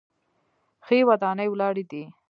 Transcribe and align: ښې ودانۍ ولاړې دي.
ښې 0.85 0.97
ودانۍ 1.09 1.47
ولاړې 1.49 1.83
دي. 1.91 2.03